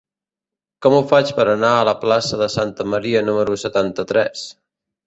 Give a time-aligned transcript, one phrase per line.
[0.85, 4.53] Com ho faig per anar a la plaça de Santa Maria número setanta-tres?